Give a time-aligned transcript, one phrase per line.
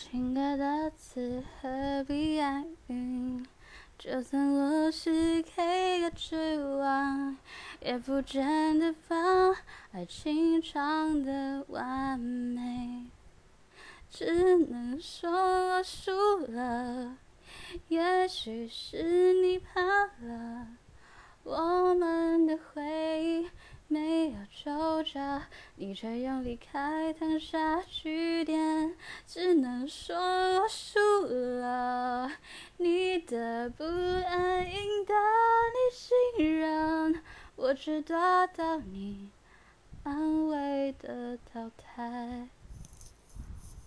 [0.00, 3.44] 情歌的词何必押韵？
[3.98, 7.36] 就算我是 K 歌之王，
[7.80, 9.16] 也不见得把
[9.90, 13.06] 爱情唱得完美。
[14.08, 16.12] 只能说我输
[16.46, 17.18] 了，
[17.88, 20.68] 也许是你怕了，
[21.42, 22.84] 我们的回
[23.24, 23.50] 忆
[23.88, 25.42] 没有皱褶，
[25.74, 28.57] 你却用离开烫下句点。
[29.88, 30.98] 说我输
[31.60, 32.30] 了，
[32.76, 37.22] 你的不安赢得你信任，
[37.56, 39.30] 我只得到你
[40.02, 42.48] 安慰的淘汰。